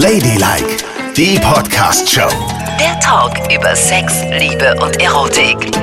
[0.00, 0.78] Ladylike,
[1.14, 2.30] die Podcast-Show.
[2.80, 5.76] Der Talk über Sex, Liebe und Erotik.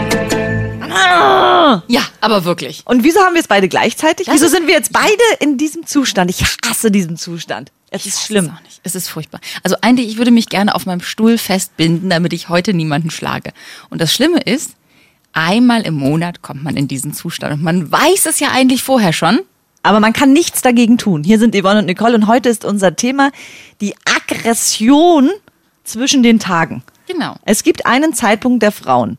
[1.88, 2.82] Ja, aber wirklich.
[2.86, 4.28] Und wieso haben wir es beide gleichzeitig?
[4.28, 6.32] Wieso sind wir jetzt beide in diesem Zustand?
[6.32, 7.72] Ich hasse diesen Zustand.
[7.92, 8.46] Es ist schlimm.
[8.46, 8.82] Es ist, auch nicht.
[8.86, 9.40] es ist furchtbar.
[9.62, 13.54] Also eigentlich, ich würde mich gerne auf meinem Stuhl festbinden, damit ich heute niemanden schlage.
[13.92, 14.72] Und das Schlimme ist,
[15.34, 17.54] einmal im Monat kommt man in diesen Zustand.
[17.54, 19.42] Und man weiß es ja eigentlich vorher schon.
[19.88, 21.24] Aber man kann nichts dagegen tun.
[21.24, 23.32] Hier sind Yvonne und Nicole und heute ist unser Thema
[23.80, 25.30] die Aggression
[25.86, 26.84] zwischen den Tagen.
[27.08, 27.36] Genau.
[27.46, 29.18] Es gibt einen Zeitpunkt der Frauen.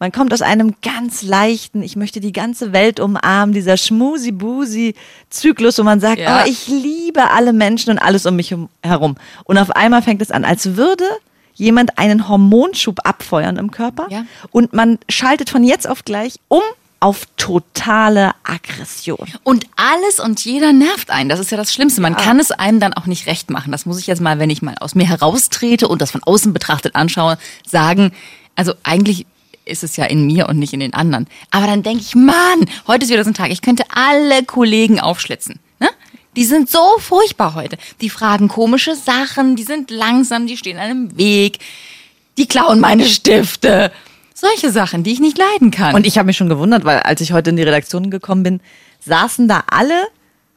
[0.00, 5.84] Man kommt aus einem ganz leichten, ich möchte die ganze Welt umarmen, dieser Schmusi-Busi-Zyklus, wo
[5.84, 6.42] man sagt, Ja.
[6.42, 9.14] oh, ich liebe alle Menschen und alles um mich um- herum.
[9.44, 11.04] Und auf einmal fängt es an, als würde
[11.54, 14.24] jemand einen Hormonschub abfeuern im Körper Ja.
[14.50, 16.62] und man schaltet von jetzt auf gleich um
[17.00, 19.26] auf totale Aggression.
[19.42, 21.30] Und alles und jeder nervt einen.
[21.30, 22.02] Das ist ja das Schlimmste.
[22.02, 23.72] Man kann es einem dann auch nicht recht machen.
[23.72, 26.52] Das muss ich jetzt mal, wenn ich mal aus mir heraustrete und das von außen
[26.52, 28.12] betrachtet anschaue, sagen.
[28.54, 29.26] Also eigentlich
[29.64, 31.26] ist es ja in mir und nicht in den anderen.
[31.50, 33.50] Aber dann denke ich, Mann, heute ist wieder so ein Tag.
[33.50, 35.58] Ich könnte alle Kollegen aufschlitzen.
[35.78, 35.88] Ne?
[36.36, 37.78] Die sind so furchtbar heute.
[38.02, 41.60] Die fragen komische Sachen, die sind langsam, die stehen einem Weg,
[42.36, 43.90] die klauen meine Stifte.
[44.40, 45.94] Solche Sachen, die ich nicht leiden kann.
[45.94, 48.60] Und ich habe mich schon gewundert, weil als ich heute in die Redaktion gekommen bin,
[49.00, 50.06] saßen da alle,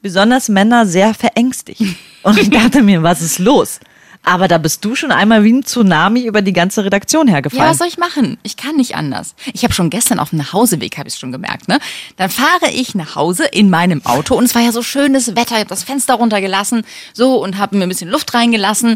[0.01, 1.81] besonders Männer, sehr verängstigt.
[2.23, 3.81] Und ich dachte mir, was ist los?
[4.25, 7.69] Aber da bist du schon einmal wie ein Tsunami über die ganze Redaktion Ja, hergefallen.
[7.71, 8.37] was soll ich machen?
[8.43, 9.35] Ich kann nicht anders.
[9.51, 11.79] Ich habe schon gestern auf dem Nachhauseweg, habe ich schon gemerkt, ne?
[12.15, 15.55] Dann fahre ich nach Hause in meinem Auto und es war ja so schönes Wetter,
[15.55, 18.95] ich habe das Fenster runtergelassen, so und habe mir ein bisschen Luft reingelassen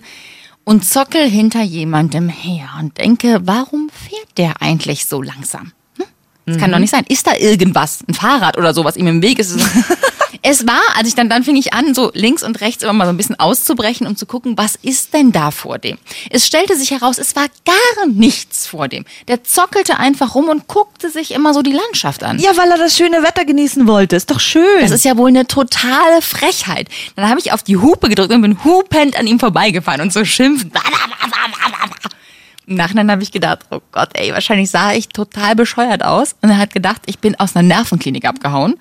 [0.67, 5.71] und zockel hinter jemandem her und denke, warum fährt der eigentlich so langsam?
[5.95, 6.05] Hm?
[6.45, 7.05] Das kann doch nicht sein.
[7.07, 9.57] Ist da irgendwas, ein Fahrrad oder so, was ihm im Weg ist?
[10.41, 13.05] Es war, als ich dann, dann fing ich an, so links und rechts immer mal
[13.05, 15.97] so ein bisschen auszubrechen, um zu gucken, was ist denn da vor dem?
[16.29, 19.05] Es stellte sich heraus, es war gar nichts vor dem.
[19.27, 22.39] Der zockelte einfach rum und guckte sich immer so die Landschaft an.
[22.39, 24.15] ja, weil er das schöne Wetter genießen wollte.
[24.15, 24.81] Ist doch schön.
[24.81, 26.89] Das ist ja wohl eine totale Frechheit.
[27.15, 30.25] Dann habe ich auf die Hupe gedrückt und bin hupend an ihm vorbeigefahren und so
[30.25, 30.73] schimpfend.
[32.65, 36.35] Im Nachhinein habe ich gedacht, oh Gott, ey, wahrscheinlich sah ich total bescheuert aus.
[36.41, 38.75] Und er hat gedacht, ich bin aus einer Nervenklinik abgehauen.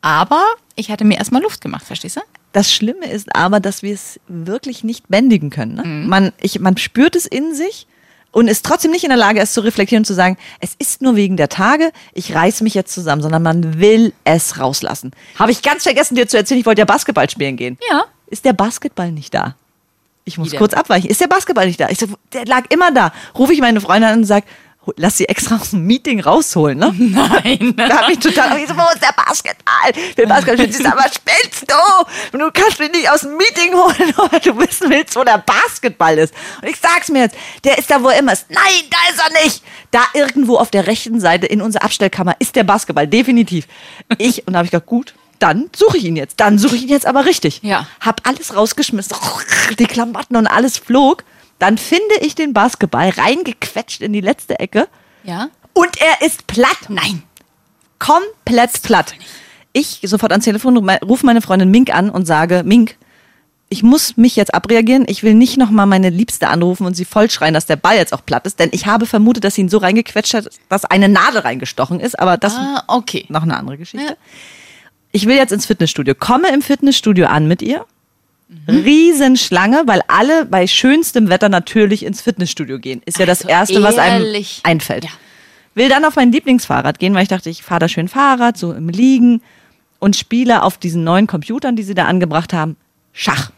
[0.00, 0.42] Aber
[0.80, 2.20] ich hatte mir erstmal Luft gemacht, verstehst du?
[2.52, 5.74] Das Schlimme ist aber, dass wir es wirklich nicht bändigen können.
[5.74, 5.84] Ne?
[5.84, 7.86] Man, ich, man spürt es in sich
[8.32, 11.02] und ist trotzdem nicht in der Lage, es zu reflektieren und zu sagen, es ist
[11.02, 15.12] nur wegen der Tage, ich reiß mich jetzt zusammen, sondern man will es rauslassen.
[15.38, 17.78] Habe ich ganz vergessen, dir zu erzählen, ich wollte ja Basketball spielen gehen.
[17.90, 18.04] Ja.
[18.26, 19.56] Ist der Basketball nicht da?
[20.24, 21.10] Ich muss kurz abweichen.
[21.10, 21.88] Ist der Basketball nicht da?
[21.88, 23.12] Ich so, der lag immer da.
[23.36, 24.46] Rufe ich meine Freundin an und sage,
[24.96, 26.94] lass sie extra aus dem Meeting rausholen, ne?
[26.98, 27.74] Nein.
[27.76, 29.92] Da hab ich total, ich so, wo ist der Basketball?
[30.16, 30.70] Will Basketball.
[30.70, 32.38] Sie sagt, aber spielst du?
[32.38, 36.18] Du kannst mich nicht aus dem Meeting holen, weil du wissen willst, wo der Basketball
[36.18, 36.34] ist.
[36.62, 38.46] Und ich sag's mir jetzt, der ist da, wo er immer ist.
[38.50, 39.62] Nein, da ist er nicht.
[39.90, 43.66] Da irgendwo auf der rechten Seite in unserer Abstellkammer ist der Basketball, definitiv.
[44.18, 46.38] Ich, und da habe ich gedacht, gut, dann suche ich ihn jetzt.
[46.38, 47.60] Dann suche ich ihn jetzt aber richtig.
[47.62, 47.86] Ja.
[48.00, 49.16] Hab alles rausgeschmissen,
[49.78, 51.24] die Klamotten und alles flog.
[51.60, 54.88] Dann finde ich den Basketball reingequetscht in die letzte Ecke.
[55.22, 55.48] Ja?
[55.74, 56.88] Und er ist platt.
[56.88, 57.22] Nein.
[58.00, 59.14] Komplett platt.
[59.72, 62.96] Ich sofort ans Telefon, rufe meine Freundin Mink an und sage, Mink,
[63.68, 65.04] ich muss mich jetzt abreagieren.
[65.06, 68.24] Ich will nicht nochmal meine Liebste anrufen und sie vollschreien, dass der Ball jetzt auch
[68.26, 71.42] platt ist, denn ich habe vermutet, dass sie ihn so reingequetscht hat, dass eine Nadel
[71.42, 73.26] reingestochen ist, aber das Ah, okay.
[73.28, 74.04] noch eine andere Geschichte.
[74.06, 74.14] Ja.
[75.12, 76.14] Ich will jetzt ins Fitnessstudio.
[76.18, 77.84] Komme im Fitnessstudio an mit ihr.
[78.68, 83.02] Riesenschlange, weil alle bei schönstem Wetter natürlich ins Fitnessstudio gehen.
[83.04, 84.60] Ist ja das Also Erste, was einem ehrlich.
[84.64, 85.04] einfällt.
[85.04, 85.10] Ja.
[85.74, 88.72] Will dann auf mein Lieblingsfahrrad gehen, weil ich dachte, ich fahre da schön Fahrrad, so
[88.72, 89.40] im Liegen
[89.98, 92.76] und spiele auf diesen neuen Computern, die sie da angebracht haben,
[93.12, 93.50] Schach.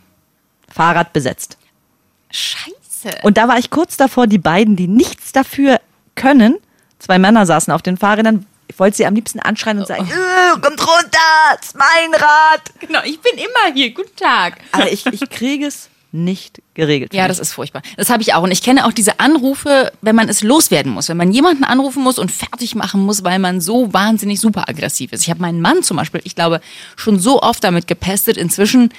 [0.69, 1.57] Fahrrad besetzt.
[2.31, 3.19] Scheiße.
[3.23, 5.81] Und da war ich kurz davor, die beiden, die nichts dafür
[6.15, 6.57] können,
[6.99, 10.61] zwei Männer saßen auf den Fahrrädern, ich wollte sie am liebsten anschreien und sagen, "Äh,
[10.61, 11.19] kommt runter,
[11.57, 12.63] das ist mein Rad.
[12.81, 13.91] genau, ich bin immer hier.
[13.93, 14.59] Guten Tag.
[14.73, 17.15] Aber ich, ich kriege es nicht geregelt.
[17.15, 17.83] Ja, das ist furchtbar.
[17.97, 18.43] Das habe ich auch.
[18.43, 21.09] Und ich kenne auch diese Anrufe, wenn man es loswerden muss.
[21.09, 25.13] Wenn man jemanden anrufen muss und fertig machen muss, weil man so wahnsinnig super aggressiv
[25.13, 25.23] ist.
[25.23, 26.61] Ich habe meinen Mann zum Beispiel, ich glaube,
[26.97, 28.37] schon so oft damit gepestet.
[28.37, 28.93] Inzwischen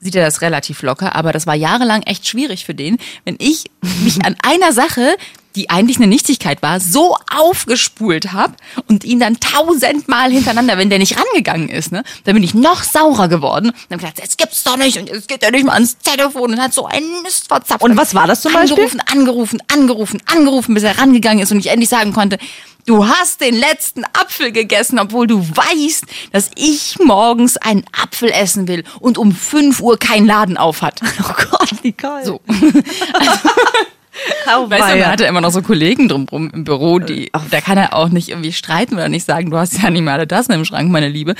[0.00, 3.64] sieht er das relativ locker, aber das war jahrelang echt schwierig für den, wenn ich
[4.04, 5.16] mich an einer Sache,
[5.58, 8.54] die eigentlich eine Nichtigkeit war, so aufgespult habe
[8.86, 12.84] und ihn dann tausendmal hintereinander, wenn der nicht rangegangen ist, ne, dann bin ich noch
[12.84, 13.70] saurer geworden.
[13.70, 16.52] Und hab gedacht, jetzt gibt's doch nicht und jetzt geht er nicht mal ans Telefon
[16.52, 17.82] und hat so einen Mist verzapft.
[17.82, 18.78] Und was war das zum Beispiel?
[18.78, 22.38] angerufen, Angerufen, angerufen, angerufen, bis er rangegangen ist und ich endlich sagen konnte,
[22.86, 28.68] du hast den letzten Apfel gegessen, obwohl du weißt, dass ich morgens einen Apfel essen
[28.68, 31.00] will und um 5 Uhr kein Laden auf hat.
[31.20, 31.82] Oh Gott.
[31.82, 32.24] Nicole.
[32.24, 32.40] So.
[34.46, 37.78] Oh, Weißt du, man hatte immer noch so Kollegen drumrum im Büro, die, da kann
[37.78, 40.52] er auch nicht irgendwie streiten oder nicht sagen, du hast ja nicht mal alle Tassen
[40.52, 41.34] im Schrank, meine Liebe.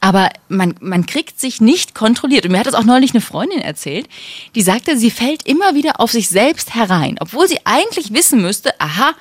[0.00, 2.44] Aber man, man kriegt sich nicht kontrolliert.
[2.44, 4.08] Und mir hat das auch neulich eine Freundin erzählt,
[4.54, 8.78] die sagte, sie fällt immer wieder auf sich selbst herein, obwohl sie eigentlich wissen müsste,
[8.80, 9.12] aha,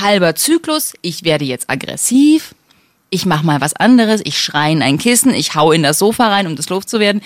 [0.00, 2.54] halber Zyklus, ich werde jetzt aggressiv,
[3.10, 6.28] ich mache mal was anderes, ich schreie in ein Kissen, ich hau in das Sofa
[6.28, 7.22] rein, um das loszuwerden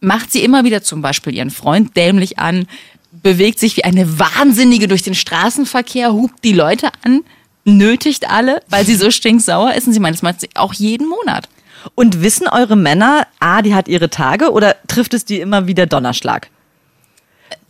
[0.00, 2.66] macht sie immer wieder zum Beispiel ihren Freund dämlich an,
[3.10, 7.22] bewegt sich wie eine Wahnsinnige durch den Straßenverkehr, hupt die Leute an,
[7.64, 9.86] nötigt alle, weil sie so stinksauer ist.
[9.86, 11.48] Und sie meint, das macht sie auch jeden Monat.
[11.94, 15.86] Und wissen eure Männer, ah, die hat ihre Tage oder trifft es die immer wieder
[15.86, 16.48] Donnerschlag?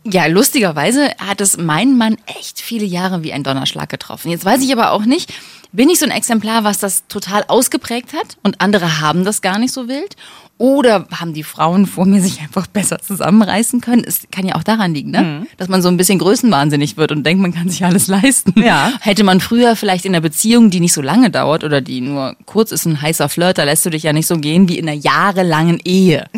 [0.03, 4.31] Ja, lustigerweise hat es mein Mann echt viele Jahre wie ein Donnerschlag getroffen.
[4.31, 5.33] Jetzt weiß ich aber auch nicht,
[5.71, 9.59] bin ich so ein Exemplar, was das total ausgeprägt hat und andere haben das gar
[9.59, 10.15] nicht so wild?
[10.57, 14.03] Oder haben die Frauen vor mir sich einfach besser zusammenreißen können?
[14.05, 15.47] Es kann ja auch daran liegen, ne?
[15.55, 18.53] dass man so ein bisschen größenwahnsinnig wird und denkt, man kann sich alles leisten.
[18.61, 18.91] Ja.
[18.99, 22.35] Hätte man früher vielleicht in einer Beziehung, die nicht so lange dauert oder die nur
[22.45, 24.89] kurz ist, ein heißer Flirt, da lässt du dich ja nicht so gehen wie in
[24.89, 26.25] einer jahrelangen Ehe.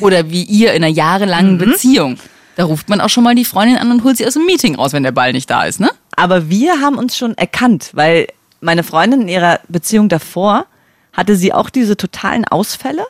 [0.00, 2.18] Oder wie ihr in einer jahrelangen Beziehung.
[2.56, 4.74] Da ruft man auch schon mal die Freundin an und holt sie aus dem Meeting
[4.74, 5.90] raus, wenn der Ball nicht da ist, ne?
[6.16, 8.28] Aber wir haben uns schon erkannt, weil
[8.60, 10.66] meine Freundin in ihrer Beziehung davor
[11.12, 13.06] hatte sie auch diese totalen Ausfälle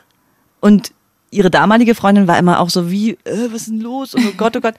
[0.59, 0.91] und
[1.31, 4.13] ihre damalige Freundin war immer auch so wie, äh, was ist denn los?
[4.13, 4.75] Und oh Gott, oh Gott.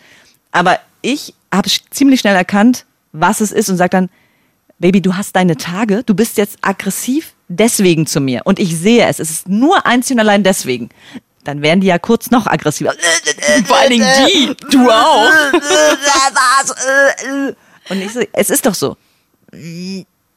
[0.53, 4.09] Aber ich habe ziemlich schnell erkannt, was es ist und sag dann,
[4.79, 9.07] Baby, du hast deine Tage, du bist jetzt aggressiv deswegen zu mir und ich sehe
[9.07, 10.91] es, es ist nur einzig und allein deswegen.
[11.45, 12.95] Dann werden die ja kurz noch aggressiver.
[13.67, 15.31] Vor allen Dingen die, du auch.
[17.89, 18.97] Und ich so, es ist doch so.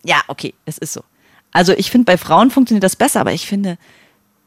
[0.03, 1.03] Ja, okay, es ist so.
[1.51, 3.77] Also ich finde, bei Frauen funktioniert das besser, aber ich finde,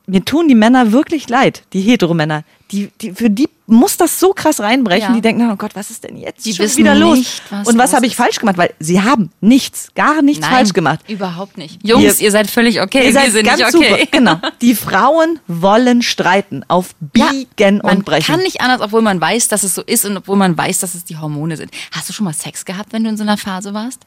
[0.07, 2.43] mir tun die Männer wirklich leid, die Heteromänner.
[2.73, 5.15] Die, die, für die muss das so krass reinbrechen, Ja.
[5.15, 7.19] die denken, oh Gott, was ist denn jetzt Die schon wieder los?
[7.19, 8.57] nicht, was Und was habe ich falsch gemacht?
[8.59, 11.01] Weil sie haben nichts, gar nichts falsch gemacht.
[11.09, 11.85] Überhaupt nicht.
[11.87, 13.07] Jungs, Ihr- ihr, seid völlig okay.
[13.07, 13.89] Ihr seid wir sind ganz nicht okay.
[13.91, 14.07] super.
[14.13, 14.37] Genau.
[14.61, 18.35] Die Frauen wollen streiten auf Ja, Biegen man und Brechen.
[18.35, 20.95] kann nicht anders, obwohl man weiß, dass es so ist und obwohl man weiß, dass
[20.95, 21.71] es die Hormone sind.
[21.93, 24.01] Hast du schon mal Sex gehabt, wenn du in so einer Phase warst?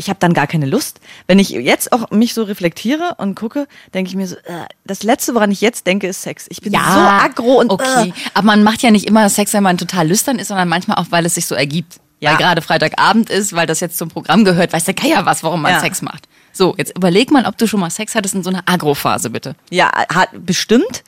[0.00, 0.98] Ich habe dann gar keine Lust.
[1.26, 5.02] Wenn ich jetzt auch mich so reflektiere und gucke, denke ich mir so, äh, das
[5.02, 6.46] Letzte, woran ich jetzt denke, ist Sex.
[6.48, 8.08] Ich bin so aggro und okay.
[8.08, 10.96] äh, Aber man macht ja nicht immer Sex, wenn man total lüstern ist, sondern manchmal
[10.96, 12.00] auch, weil es sich so ergibt.
[12.18, 12.30] Ja.
[12.30, 15.62] Weil gerade Freitagabend ist, weil das jetzt zum Programm gehört, weiß der Geier was, warum
[15.62, 15.80] man Ja.
[15.80, 16.28] Sex macht.
[16.52, 19.54] So, jetzt überleg mal, ob du schon mal Sex hattest in so einer Agro-Phase, bitte.
[19.70, 21.04] ja, hat bestimmt.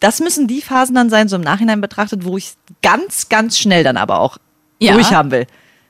[0.00, 2.52] Das müssen die Phasen dann sein, so im Nachhinein betrachtet, wo ich
[2.82, 4.36] ganz, ganz schnell dann aber auch
[4.80, 4.92] Ja.
[4.92, 5.46] durchhaben will.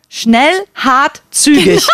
[0.09, 1.87] Schnell, hart, zügig.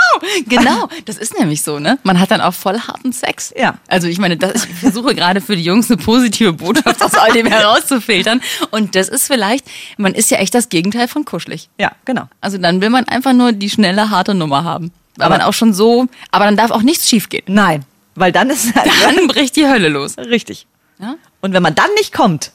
[0.47, 0.89] Genau, genau.
[1.07, 1.99] Das ist nämlich so, ne?
[2.03, 3.53] Man hat dann auch voll harten Sex.
[3.57, 3.79] Ja.
[3.89, 7.33] Also ich meine, das, ich versuche gerade für die Jungs eine positive Botschaft aus all
[7.33, 8.43] dem herauszufiltern.
[8.71, 9.65] Und das ist vielleicht,
[9.97, 11.71] man ist ja echt das Gegenteil von kuschelig.
[11.79, 12.25] Ja, genau.
[12.41, 14.93] Also dann will man einfach nur die schnelle, harte Nummer haben.
[15.17, 17.45] Weil Aber- man auch schon so, aber dann darf auch nichts schiefgehen.
[17.47, 17.85] Nein,
[18.15, 20.19] weil dann ist halt Dann bricht die Hölle los.
[20.19, 20.67] richtig.
[20.99, 21.15] Ja?
[21.41, 22.53] Und wenn man dann nicht kommt,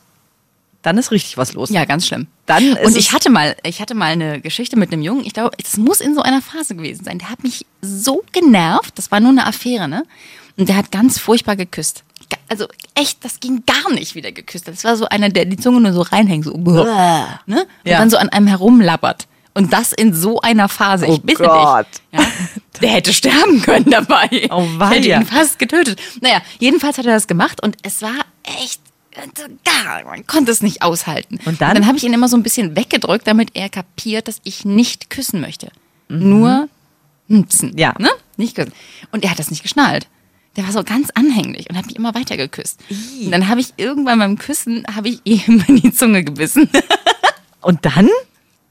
[0.86, 1.70] dann ist richtig was los.
[1.70, 2.28] Ja, ganz schlimm.
[2.46, 5.26] Dann und ich hatte mal, ich hatte mal eine Geschichte mit einem Jungen.
[5.26, 7.18] Ich glaube, es muss in so einer Phase gewesen sein.
[7.20, 8.98] Der hat mich so genervt.
[8.98, 10.04] Das war nur eine Affäre, ne?
[10.58, 12.04] Und der hat ganz furchtbar geküsst.
[12.50, 14.68] Also echt, das ging gar nicht, wie der geküsst.
[14.68, 17.38] Das war so einer, der die Zunge nur so reinhängt, so, ne?
[17.48, 17.98] Und Ja.
[18.00, 19.28] dann so an einem herumlabbert.
[19.54, 21.08] Und das in so einer Phase.
[21.08, 21.88] Oh ich bitte Gott.
[22.12, 22.20] dich.
[22.20, 22.26] Ja?
[22.82, 24.28] Der hätte sterben können dabei.
[24.52, 25.20] Oh, ich hätte weia.
[25.22, 26.02] ihn fast getötet.
[26.20, 28.12] Naja, jedenfalls hat er das gemacht und es war
[28.62, 28.82] echt
[29.64, 31.40] gar, man konnte es nicht aushalten.
[31.46, 31.76] Und dann?
[31.76, 35.10] dann habe ich ihn immer so ein bisschen weggedrückt, damit er kapiert, dass ich nicht
[35.10, 35.70] küssen möchte.
[36.08, 36.70] Nur
[37.28, 37.72] mpsen.
[37.72, 37.78] Mhm.
[37.78, 37.96] Ja.
[37.98, 38.10] Ne?
[38.38, 38.74] Nicht küssen.
[39.12, 40.08] Und er hat das nicht geschnallt.
[40.56, 42.80] Der war so ganz anhänglich und hat mich immer weiter geküsst.
[43.22, 46.70] Und dann habe ich irgendwann beim Küssen, habe ich ihm in die Zunge gebissen.
[47.62, 48.08] Und dann?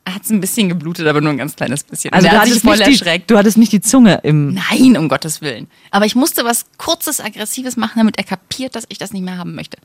[0.04, 2.12] Er hat es ein bisschen geblutet, aber nur ein ganz kleines bisschen.
[2.12, 3.30] Also du hattest, voll nicht die, erschreckt.
[3.30, 4.54] du hattest nicht die Zunge im.
[4.54, 5.66] Nein, um Gottes Willen.
[5.90, 9.36] Aber ich musste was Kurzes, Aggressives machen, damit er kapiert, dass ich das nicht mehr
[9.36, 9.78] haben möchte.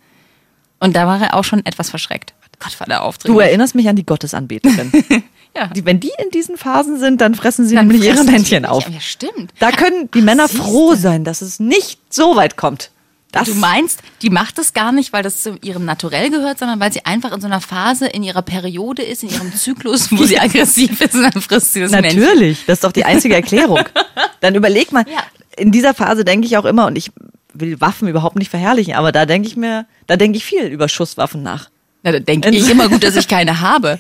[0.80, 2.34] Und da war er auch schon etwas verschreckt.
[2.60, 3.30] Gott, war der Auftritt.
[3.30, 4.92] Du erinnerst mich an die Gottesanbeterin.
[5.56, 5.68] ja.
[5.68, 8.34] die, wenn die in diesen Phasen sind, dann fressen sie Dann nämlich ihre fressen die
[8.34, 8.88] Männchen auf.
[8.90, 9.54] Ja, stimmt.
[9.60, 12.92] Da können die Männer froh sein, dass es nicht so weit kommt.
[13.32, 16.80] Das Du meinst, die macht es gar nicht, weil das zu ihrem Naturell gehört, sondern
[16.80, 20.24] weil sie einfach in so einer Phase in ihrer Periode ist, in ihrem Zyklus, wo
[20.24, 22.20] sie aggressiv ist und dann frisst sie das Männchen.
[22.22, 23.82] Natürlich, das ist doch die einzige Erklärung.
[24.42, 25.20] Dann überleg mal, Ja.
[25.58, 27.12] in dieser Phase denke ich auch immer, und ich
[27.60, 30.88] will Waffen überhaupt nicht verherrlichen, aber da denke ich mir, da denke ich viel über
[30.90, 31.70] Schusswaffen nach.
[32.04, 34.00] Na, da denke ich immer gut, dass ich keine habe.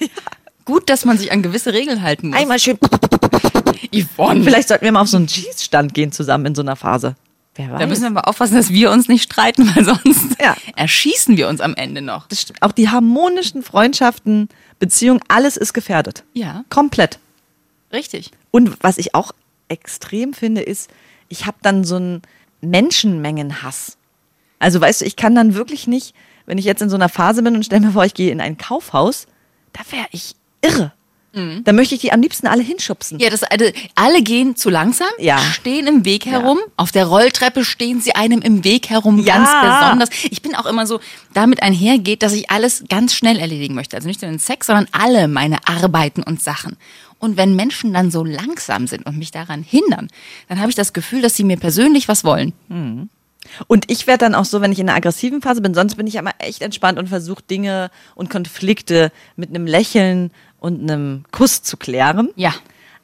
[0.65, 2.37] Gut, dass man sich an gewisse Regeln halten muss.
[2.39, 2.77] Einmal schön.
[3.93, 4.43] Yvonne.
[4.43, 7.15] Vielleicht sollten wir mal auf so einen Schießstand gehen zusammen in so einer Phase.
[7.55, 10.55] Wer Da müssen wir aber aufpassen, dass wir uns nicht streiten, weil sonst Ja.
[10.75, 12.27] erschießen wir uns am Ende noch.
[12.61, 14.49] Auch die harmonischen Freundschaften,
[14.79, 16.23] Beziehungen, alles ist gefährdet.
[16.33, 16.63] Ja.
[16.69, 17.19] Komplett.
[17.91, 18.31] Richtig.
[18.51, 19.31] Und was ich auch
[19.67, 20.89] extrem finde, ist,
[21.27, 22.21] ich habe dann so einen
[22.61, 23.97] Menschenmengenhass.
[24.59, 26.13] Also weißt du, ich kann dann wirklich nicht,
[26.45, 28.41] wenn ich jetzt in so einer Phase bin und stell mir vor, ich gehe in
[28.41, 29.27] ein Kaufhaus,
[29.73, 30.91] da wäre ich irre.
[31.63, 33.19] Da möchte ich die am liebsten alle hinschubsen.
[33.19, 33.63] Ja, das, also,
[33.93, 35.37] alle gehen zu langsam, Ja.
[35.37, 36.57] stehen im Weg herum.
[36.75, 39.35] Auf der Rolltreppe stehen sie einem im Weg herum, Ja.
[39.35, 40.09] ganz besonders.
[40.31, 40.99] Ich bin auch immer so,
[41.35, 43.95] damit einhergeht, dass ich alles ganz schnell erledigen möchte.
[43.95, 46.77] Also nicht nur den Sex, sondern alle meine Arbeiten und Sachen.
[47.19, 50.07] Und wenn Menschen dann so langsam sind und mich daran hindern,
[50.47, 52.53] dann habe ich das Gefühl, dass sie mir persönlich was wollen.
[53.67, 56.07] Und ich werde dann auch so, wenn ich in einer aggressiven Phase bin, sonst bin
[56.07, 61.63] ich immer echt entspannt und versuche Dinge und Konflikte mit einem Lächeln und einem Kuss
[61.63, 62.29] zu klären.
[62.35, 62.53] Ja.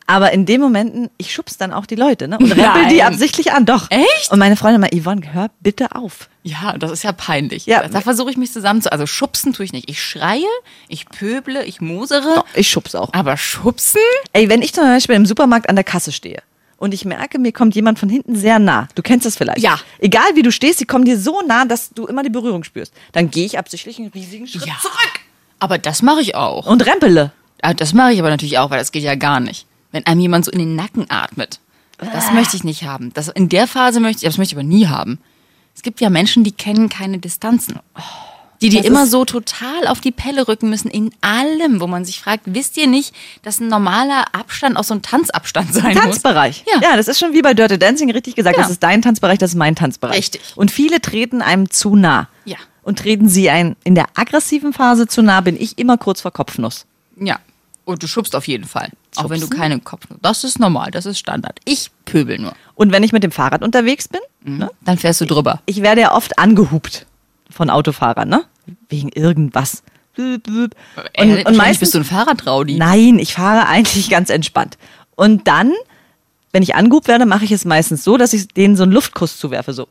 [0.07, 2.38] Aber in den Momenten, ich schubs dann auch die Leute, ne?
[2.38, 3.89] Und rempel die absichtlich an, doch.
[3.89, 4.31] Echt?
[4.31, 6.29] Und meine Freundin mal, Yvonne, hör bitte auf.
[6.43, 7.65] Ja, das ist ja peinlich.
[7.65, 7.88] Ja.
[7.88, 8.91] Da versuche ich mich zusammen zu.
[8.91, 9.89] Also schubsen tue ich nicht.
[9.89, 10.45] Ich schreie,
[10.89, 12.43] ich pöble, ich mosere.
[12.53, 13.09] Ich schubs auch.
[13.13, 14.00] Aber schubsen?
[14.31, 16.43] Ey, wenn ich zum Beispiel im Supermarkt an der Kasse stehe
[16.77, 19.59] und ich merke, mir kommt jemand von hinten sehr nah, du kennst das vielleicht.
[19.62, 19.79] Ja.
[19.97, 22.93] Egal wie du stehst, sie kommen dir so nah, dass du immer die Berührung spürst.
[23.13, 24.75] Dann gehe ich absichtlich einen riesigen Schritt Ja.
[24.79, 25.19] zurück
[25.59, 26.67] Aber das mache ich auch.
[26.67, 27.31] und rempele.
[27.63, 29.65] Ah, Das mache ich aber natürlich auch, weil das geht ja gar nicht.
[29.95, 31.61] Wenn einem jemand so in den Nacken atmet.
[31.97, 33.13] Das möchte ich nicht haben.
[33.13, 35.19] Das, in der Phase möchte ich, das möchte ich aber nie haben.
[35.73, 37.79] Es gibt ja Menschen, die kennen keine Distanzen.
[38.59, 42.19] Die dir immer so total auf die Pelle rücken müssen in allem, wo man sich
[42.19, 46.65] fragt, wisst ihr nicht, dass ein normaler Abstand auch so ein Tanzabstand sein Tanzbereich.
[46.65, 46.73] muss?
[46.81, 46.89] Ja.
[46.89, 48.57] ja, das ist schon wie bei Dirty Dancing richtig gesagt.
[48.57, 48.63] Ja.
[48.63, 50.17] Das ist dein Tanzbereich, das ist mein Tanzbereich.
[50.17, 50.41] Richtig.
[50.57, 52.27] Und viele treten einem zu nah.
[52.43, 52.57] Ja.
[52.83, 56.31] Und treten sie ein in der aggressiven Phase zu nah, bin ich immer kurz vor
[56.31, 56.85] Kopfnuss.
[57.15, 57.39] Ja.
[57.85, 58.91] Und du schubst auf jeden Fall.
[59.17, 59.60] Auch wenn du Schubsen?
[59.60, 60.05] keinen Kopf.
[60.22, 61.60] Das ist normal, das ist Standard.
[61.65, 62.53] Ich pöbel nur.
[62.75, 65.62] Und wenn ich mit dem Fahrrad unterwegs bin, ne, Dann fährst du drüber.
[65.65, 67.05] ich werde ja oft angehupt
[67.50, 68.43] von Autofahrern, ne?
[68.89, 69.84] Wegen irgendwas.
[70.15, 70.75] Blüp.
[71.17, 72.75] Und, und meistens bist du ein Fahrradraudi.
[72.77, 74.77] Nein, ich fahre eigentlich ganz entspannt.
[75.15, 75.74] Und dann,
[76.53, 79.38] wenn ich angehupt werde, mache ich es meistens so, dass ich denen so einen Luftkuss
[79.38, 79.88] zuwerfe, so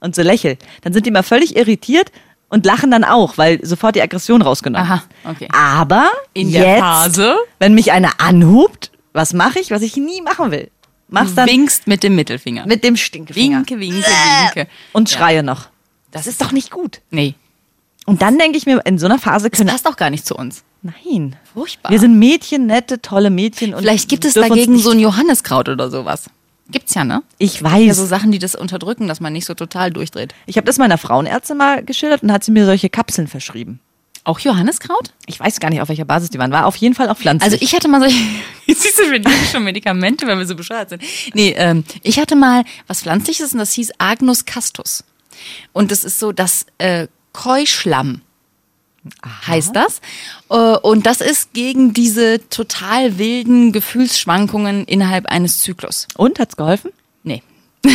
[0.00, 0.56] und so lächel.
[0.82, 2.10] Dann sind die immer völlig irritiert
[2.52, 5.06] und lachen dann auch, weil sofort die Aggression rausgenommen Aha, ist.
[5.36, 5.48] okay.
[5.52, 7.36] Aber In der jetzt, Phase?
[7.58, 10.70] wenn mich einer anhupt, was mache ich, was ich nie machen will?
[11.08, 12.66] Mach's dann Winkst mit dem Mittelfinger.
[12.66, 14.06] mit dem Stinkefinger Winke, winke,
[14.54, 14.68] winke.
[14.92, 15.18] und Ja.
[15.18, 15.68] schreie noch.
[16.10, 17.00] Das ist doch nicht gut.
[17.10, 17.34] Nee,
[18.04, 19.70] Und dann denke ich mir, in so einer Phase das können.
[19.70, 20.62] passt auch gar nicht zu uns.
[20.82, 21.36] Nein.
[21.54, 21.90] Furchtbar.
[21.92, 23.72] Wir sind Mädchen, nette, tolle Mädchen.
[23.74, 26.24] Und Vielleicht gibt es dagegen so ein Johanniskraut oder sowas.
[26.72, 27.22] Gibt's ja, ne?
[27.38, 27.86] Ich weiß.
[27.86, 30.34] Ja, so Sachen, die das unterdrücken, dass man nicht so total durchdreht.
[30.46, 33.78] Ich habe das meiner Frauenärztin mal geschildert und hat sie mir solche Kapseln verschrieben.
[34.24, 35.12] Auch Johanniskraut?
[35.26, 36.52] Ich weiß gar nicht, auf welcher Basis die waren.
[36.52, 37.52] War auf jeden Fall auch pflanzlich.
[37.52, 38.16] Also ich hatte mal solche,
[38.66, 41.02] siehst du, wir nehmen schon Medikamente, weil wir so bescheuert sind.
[41.34, 45.04] Nee, ähm, ich hatte mal was Pflanzliches und das hieß Agnus castus.
[45.72, 48.22] Und das ist so das äh, Keuschlamm.
[49.46, 50.00] Heißt das.
[50.50, 56.06] Äh, Und das ist gegen diese total wilden Gefühlsschwankungen innerhalb eines Zyklus.
[56.16, 56.90] und hat's geholfen?
[57.24, 57.42] Nee.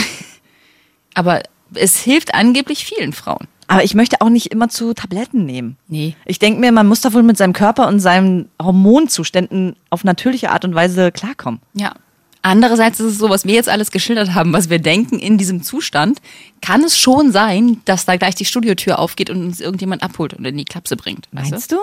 [1.14, 3.48] Aber es hilft angeblich vielen Frauen.
[3.70, 5.76] Aber ich möchte auch nicht immer zu Tabletten nehmen.
[5.90, 6.16] Nee.
[6.26, 10.52] Ich denke mir, man muss da wohl mit seinem Körper und seinen Hormonzuständen auf natürliche
[10.52, 11.60] Art und Weise klarkommen.
[11.74, 11.94] Ja.
[12.42, 15.64] Andererseits ist es so, was wir jetzt alles geschildert haben, was wir denken in diesem
[15.64, 16.20] Zustand,
[16.62, 20.46] kann es schon sein, dass da gleich die Studiotür aufgeht und uns irgendjemand abholt und
[20.46, 21.28] in die Klapse bringt.
[21.32, 21.78] Weißt Meinst du?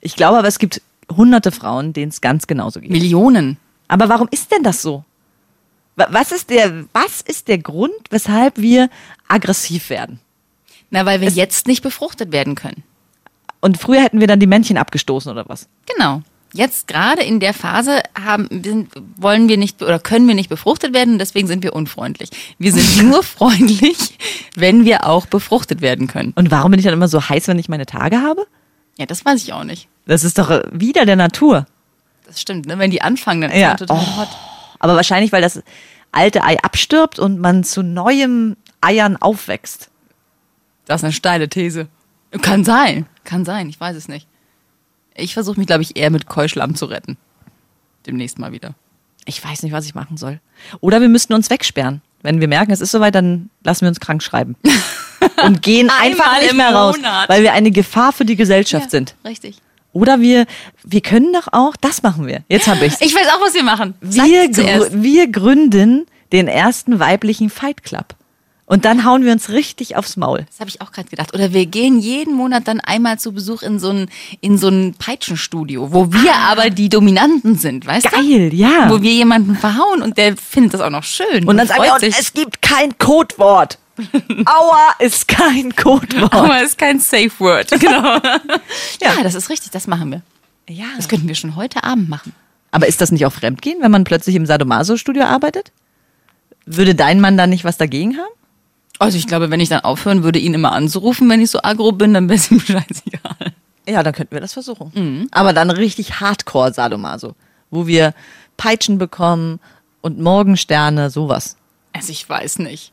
[0.00, 2.90] Ich glaube aber, es gibt hunderte Frauen, denen es ganz genauso geht.
[2.90, 3.56] Millionen.
[3.88, 5.04] Aber warum ist denn das so?
[5.96, 8.90] Wa- Was ist der, was ist der Grund, weshalb wir
[9.28, 10.20] aggressiv werden?
[10.90, 12.82] Na, weil wir jetzt nicht befruchtet werden können.
[13.60, 15.66] Und früher hätten wir dann die Männchen abgestoßen oder was?
[15.86, 16.22] Genau.
[16.56, 20.94] Jetzt gerade in der Phase haben, sind, wollen wir nicht oder können wir nicht befruchtet
[20.94, 22.30] werden und deswegen sind wir unfreundlich.
[22.58, 23.96] Wir sind nur freundlich,
[24.54, 26.32] wenn wir auch befruchtet werden können.
[26.36, 28.46] Und warum bin ich dann immer so heiß, wenn ich meine Tage habe?
[28.96, 29.88] Ja, das weiß ich auch nicht.
[30.06, 31.66] Das ist doch wieder der Natur.
[32.24, 32.78] Das stimmt, ne?
[32.78, 33.68] Wenn die anfangen, dann ist Ja.
[33.70, 34.16] man total Oh.
[34.18, 34.28] hot.
[34.78, 35.60] Aber wahrscheinlich, weil das
[36.12, 39.90] alte Ei abstirbt und man zu neuem Eiern aufwächst.
[40.86, 41.88] Das ist eine steile These.
[42.42, 44.28] Kann sein, kann sein, ich weiß es nicht.
[45.14, 47.16] Ich versuche mich, glaube ich, eher mit Keuschlamm zu retten.
[48.06, 48.74] Demnächst mal wieder.
[49.24, 50.40] Ich weiß nicht, was ich machen soll.
[50.80, 52.02] Oder wir müssten uns wegsperren.
[52.22, 54.56] Wenn wir merken, es ist soweit, dann lassen wir uns krank schreiben.
[55.42, 57.28] Und gehen einfach nicht mehr raus, Monat.
[57.28, 59.14] weil wir eine Gefahr für die Gesellschaft sind.
[59.24, 59.58] Richtig.
[59.92, 60.46] Oder wir,
[60.82, 62.42] wir können doch auch, das machen wir.
[62.48, 62.96] Jetzt habe ich's.
[63.00, 63.94] Ich weiß auch, was wir machen.
[64.00, 64.90] Wir, Sag's zuerst.
[64.90, 68.14] grü wir gründen den ersten weiblichen Fight Club.
[68.66, 70.46] Und dann hauen wir uns richtig aufs Maul.
[70.48, 71.34] Das habe ich auch gerade gedacht.
[71.34, 74.94] Oder wir gehen jeden Monat dann einmal zu Besuch in so ein, in so ein
[74.94, 78.08] Peitschenstudio, wo wir aber die Dominanten sind, weißt du?
[78.14, 78.20] Ah.
[78.20, 78.90] Geil, ja.
[78.90, 81.44] Wo wir jemanden verhauen und der findet das auch noch schön.
[81.44, 82.18] Und dann sagen wir, sich.
[82.18, 83.78] es gibt kein Codewort.
[84.46, 86.32] Aua ist kein Codewort.
[86.62, 87.70] es ist kein Safe Word.
[87.70, 88.02] Genau.
[89.00, 89.22] ja.
[89.22, 90.22] das ist richtig, das machen wir.
[90.68, 90.86] Ja.
[90.96, 92.32] Das könnten wir schon heute Abend machen.
[92.70, 95.70] Aber ist das nicht auch Fremdgehen, wenn man plötzlich im Sadomaso-Studio arbeitet?
[96.64, 98.32] Würde dein Mann da nicht was dagegen haben?
[98.98, 101.92] Also ich glaube, wenn ich dann aufhören würde, ihn immer anzurufen, wenn ich so aggro
[101.92, 103.52] bin, dann wäre es ihm scheißegal.
[103.88, 105.28] Ja, dann könnten wir das versuchen.
[105.30, 107.34] Aber dann richtig Hardcore-Sadomaso,
[107.70, 108.14] wo wir
[108.56, 109.60] Peitschen bekommen
[110.00, 111.56] und Morgensterne, sowas.
[111.92, 112.92] Also ich weiß nicht.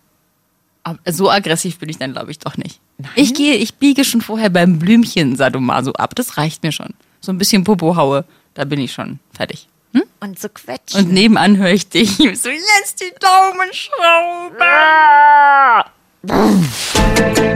[0.83, 2.79] Aber so aggressiv bin ich dann, glaube ich, doch nicht.
[3.15, 6.15] Ich gehe, ich biege schon vorher beim Blümchen Sadomaso ab.
[6.15, 6.93] Das reicht mir schon.
[7.19, 9.67] So ein bisschen Popo haue, da bin ich schon fertig.
[9.93, 10.03] Hm?
[10.21, 11.05] Und so quetschen.
[11.05, 14.65] Und nebenan höre ich dich so jetzt die Daumenschraube.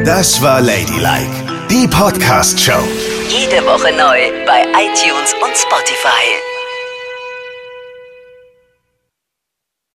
[0.04, 2.84] Das war Ladylike, die Podcast-Show.
[3.30, 6.55] Jede Woche neu bei iTunes und Spotify.